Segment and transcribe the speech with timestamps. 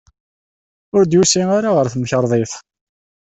[0.95, 2.53] Ur d-yusi ara ɣer temkarḍit.